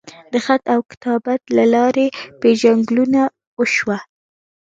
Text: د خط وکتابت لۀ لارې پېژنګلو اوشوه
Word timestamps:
د 0.31 0.33
خط 0.45 0.63
وکتابت 0.79 1.41
لۀ 1.55 1.65
لارې 1.73 2.07
پېژنګلو 2.41 3.03
اوشوه 3.59 3.97